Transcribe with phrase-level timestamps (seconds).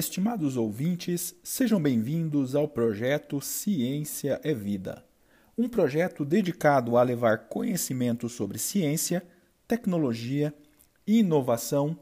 [0.00, 5.04] Estimados ouvintes, sejam bem-vindos ao projeto Ciência é Vida,
[5.58, 9.22] um projeto dedicado a levar conhecimento sobre ciência,
[9.68, 10.54] tecnologia,
[11.06, 11.98] inovação,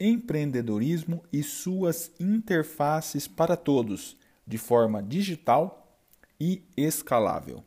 [0.00, 4.16] empreendedorismo e suas interfaces para todos,
[4.46, 5.98] de forma digital
[6.40, 7.62] e escalável.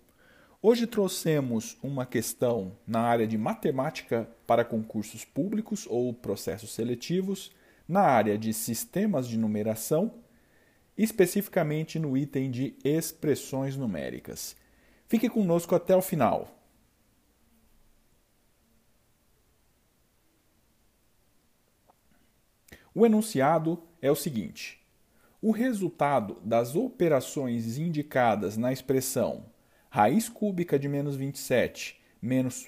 [0.59, 7.51] Hoje trouxemos uma questão na área de matemática para concursos públicos ou processos seletivos
[7.87, 10.13] na área de sistemas de numeração,
[10.97, 14.55] especificamente no item de expressões numéricas.
[15.07, 16.53] Fique conosco até o final.
[22.93, 24.83] O enunciado é o seguinte:
[25.41, 29.45] o resultado das operações indicadas na expressão
[29.89, 32.67] raiz cúbica de menos 27 menos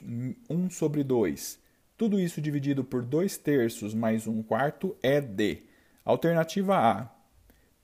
[0.50, 1.60] 1 sobre 2
[2.00, 5.64] tudo isso dividido por 2 terços mais 1 quarto é D.
[6.06, 7.10] Alternativa A,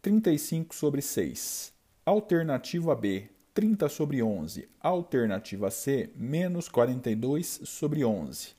[0.01, 1.73] 35 sobre 6.
[2.05, 4.69] Alternativa B, 30 sobre 11.
[4.79, 8.55] Alternativa C, menos 42 sobre 11.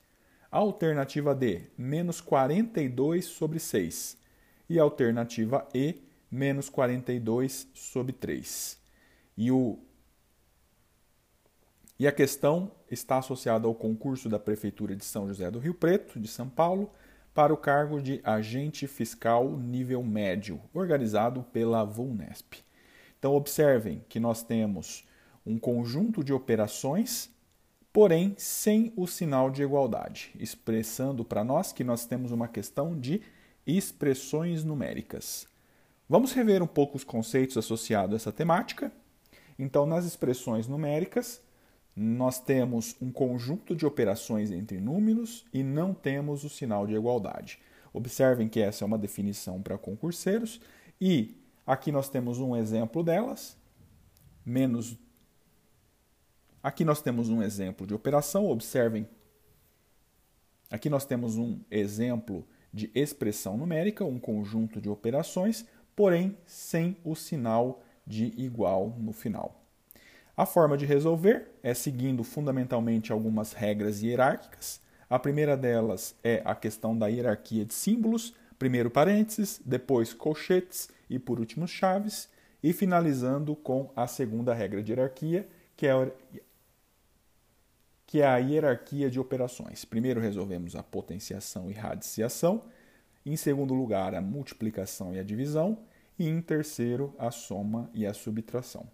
[0.51, 4.15] Alternativa D, menos 42 sobre 6.
[4.69, 5.95] E alternativa E,
[6.29, 8.77] menos 42 sobre 3.
[9.35, 9.79] E o
[11.99, 16.19] e a questão está associada ao concurso da Prefeitura de São José do Rio Preto,
[16.19, 16.91] de São Paulo,
[17.33, 22.63] para o cargo de agente fiscal nível médio, organizado pela VUNESP.
[23.17, 25.05] Então, observem que nós temos
[25.45, 27.29] um conjunto de operações,
[27.91, 33.21] porém sem o sinal de igualdade, expressando para nós que nós temos uma questão de
[33.65, 35.47] expressões numéricas.
[36.07, 38.91] Vamos rever um pouco os conceitos associados a essa temática.
[39.59, 41.41] Então, nas expressões numéricas,
[41.99, 47.59] nós temos um conjunto de operações entre números e não temos o sinal de igualdade.
[47.91, 50.61] Observem que essa é uma definição para concurseiros
[51.01, 53.57] e aqui nós temos um exemplo delas,
[54.45, 54.97] menos
[56.67, 59.07] Aqui nós temos um exemplo de operação, observem.
[60.69, 65.65] Aqui nós temos um exemplo de expressão numérica, um conjunto de operações,
[65.95, 69.66] porém sem o sinal de igual no final.
[70.37, 74.79] A forma de resolver é seguindo fundamentalmente algumas regras hierárquicas.
[75.09, 81.17] A primeira delas é a questão da hierarquia de símbolos, primeiro parênteses, depois colchetes e
[81.17, 82.29] por último chaves,
[82.61, 86.11] e finalizando com a segunda regra de hierarquia, que é,
[88.05, 89.85] que é a hierarquia de operações.
[89.85, 92.65] Primeiro resolvemos a potenciação e radiciação,
[93.25, 95.79] em segundo lugar a multiplicação e a divisão,
[96.19, 98.87] e em terceiro a soma e a subtração.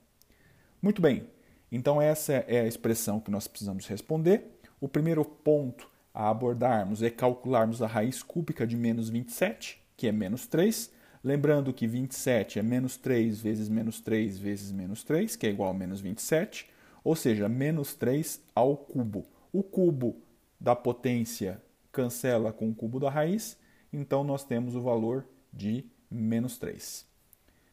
[0.83, 1.29] Muito bem,
[1.75, 4.59] então essa é a expressão que nós precisamos responder.
[4.79, 10.11] O primeiro ponto a abordarmos é calcularmos a raiz cúbica de menos 27, que é
[10.11, 10.91] menos 3.
[11.23, 15.71] Lembrando que 27 é menos 3 vezes menos 3 vezes menos 3, que é igual
[15.71, 16.69] a menos 27,
[17.03, 19.25] ou seja, menos 3 ao cubo.
[19.51, 20.21] O cubo
[20.59, 21.59] da potência
[21.91, 23.57] cancela com o cubo da raiz,
[23.91, 27.03] então nós temos o valor de menos 3.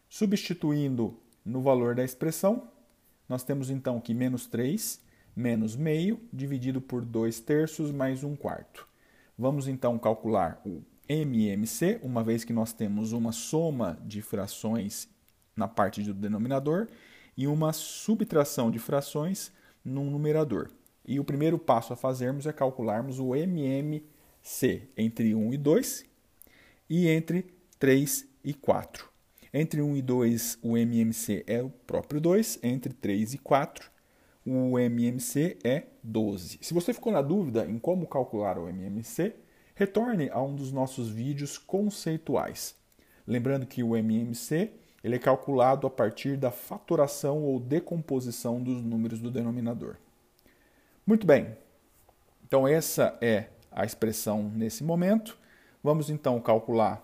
[0.09, 2.67] Substituindo no valor da expressão,
[3.31, 5.01] nós temos então que menos 3
[5.35, 8.87] menos meio dividido por 2 terços mais 1 quarto.
[9.39, 15.09] Vamos então calcular o MMC, uma vez que nós temos uma soma de frações
[15.57, 16.89] na parte do denominador
[17.37, 19.53] e uma subtração de frações
[19.85, 20.69] no numerador.
[21.07, 26.05] E o primeiro passo a fazermos é calcularmos o MMC entre 1 e 2
[26.89, 27.47] e entre
[27.79, 29.10] 3 e 4.
[29.53, 32.61] Entre 1 e 2, o MMC é o próprio 2.
[32.63, 33.91] Entre 3 e 4,
[34.47, 36.59] o MMC é 12.
[36.63, 39.35] Se você ficou na dúvida em como calcular o MMC,
[39.75, 42.77] retorne a um dos nossos vídeos conceituais.
[43.27, 44.73] Lembrando que o MMC
[45.03, 49.97] ele é calculado a partir da fatoração ou decomposição dos números do denominador.
[51.07, 51.57] Muito bem,
[52.47, 55.39] então essa é a expressão nesse momento.
[55.83, 57.03] Vamos então calcular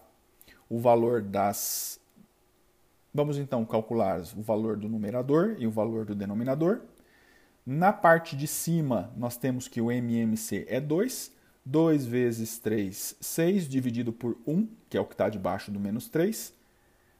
[0.68, 1.98] o valor das
[3.16, 6.82] Vamos então calcular o valor do numerador e o valor do denominador.
[7.64, 11.32] Na parte de cima, nós temos que o MMC é 2.
[11.64, 16.10] 2 vezes 3, 6, dividido por 1, que é o que está debaixo do menos
[16.10, 16.52] 3.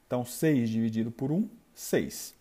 [0.05, 2.35] Então, 6 dividido por 1, 6.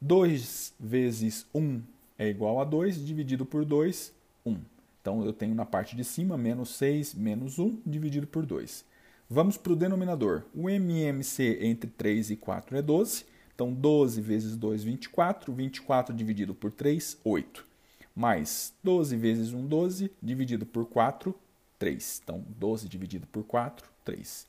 [0.00, 1.80] 2 vezes 1
[2.18, 4.12] é igual a 2, dividido por 2,
[4.44, 4.58] 1.
[5.00, 8.84] Então, eu tenho na parte de cima menos 6 menos 1, dividido por 2.
[9.30, 10.44] Vamos para o denominador.
[10.54, 13.26] O MMC entre 3 e 4 é 12.
[13.54, 15.52] Então, 12 vezes 2, 24.
[15.52, 17.66] 24 dividido por 3, 8.
[18.14, 20.10] Mais 12 vezes 1, 12.
[20.22, 21.34] Dividido por 4,
[21.78, 22.20] 3.
[22.24, 24.46] Então, 12 dividido por 4, 3.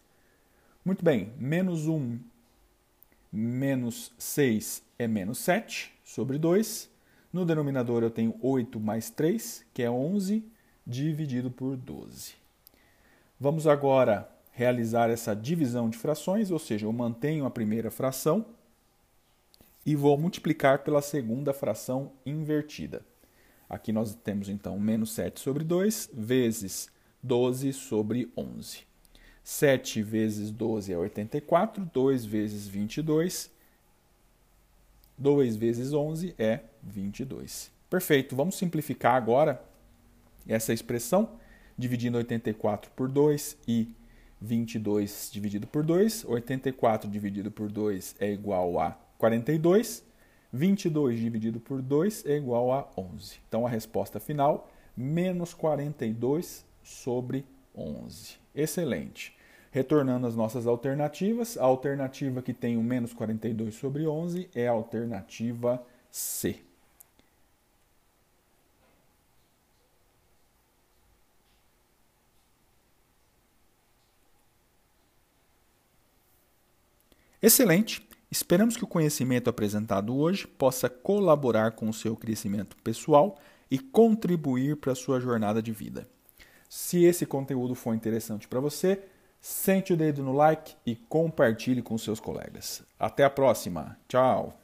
[0.85, 2.17] Muito bem, menos 1
[3.31, 6.89] menos 6 é menos 7 sobre 2.
[7.31, 10.43] No denominador eu tenho 8 mais 3, que é 11,
[10.85, 12.33] dividido por 12.
[13.39, 18.45] Vamos agora realizar essa divisão de frações, ou seja, eu mantenho a primeira fração
[19.85, 23.01] e vou multiplicar pela segunda fração invertida.
[23.69, 26.89] Aqui nós temos então menos 7 sobre 2 vezes
[27.21, 28.79] 12 sobre 11.
[29.43, 33.51] 7 vezes 12 é 84, 2 vezes 22,
[35.17, 37.71] 2 vezes 11 é 22.
[37.89, 39.61] Perfeito, vamos simplificar agora
[40.47, 41.39] essa expressão,
[41.77, 43.87] dividindo 84 por 2 e
[44.41, 46.25] 22 dividido por 2.
[46.25, 50.03] 84 dividido por 2 é igual a 42.
[50.51, 53.39] 22 dividido por 2 é igual a 11.
[53.47, 57.45] Então a resposta final, menos 42 sobre
[57.75, 58.37] 11.
[58.55, 59.37] Excelente.
[59.71, 64.71] Retornando às nossas alternativas, a alternativa que tem o menos 42 sobre 11 é a
[64.71, 66.68] alternativa C.
[77.41, 78.05] Excelente!
[78.29, 83.37] Esperamos que o conhecimento apresentado hoje possa colaborar com o seu crescimento pessoal
[83.71, 86.07] e contribuir para a sua jornada de vida.
[86.67, 89.01] Se esse conteúdo for interessante para você,
[89.39, 92.83] sente o dedo no like e compartilhe com seus colegas.
[92.99, 93.97] Até a próxima.
[94.07, 94.59] Tchau.